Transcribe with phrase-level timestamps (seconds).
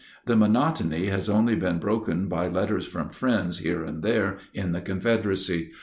[0.25, 4.81] The monotony has only been broken by letters from friends here and there in the
[4.81, 5.73] Confederacy.